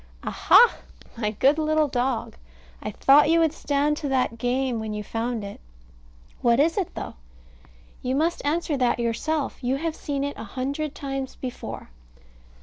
Aha! 0.23 0.77
my 1.15 1.29
good 1.29 1.59
little 1.59 1.87
dog! 1.87 2.35
I 2.81 2.89
thought 2.89 3.29
you 3.29 3.39
would 3.39 3.53
stand 3.53 3.97
to 3.97 4.07
that 4.09 4.39
game 4.39 4.79
when 4.79 4.95
you 4.95 5.03
found 5.03 5.43
it. 5.43 5.61
What 6.41 6.59
is 6.59 6.75
it, 6.75 6.95
though? 6.95 7.13
You 8.01 8.15
must 8.15 8.43
answer 8.43 8.75
that 8.77 8.97
yourself. 8.97 9.63
You 9.63 9.75
have 9.75 9.95
seen 9.95 10.23
it 10.23 10.35
a 10.37 10.43
hundred 10.43 10.95
times 10.95 11.35
before. 11.35 11.91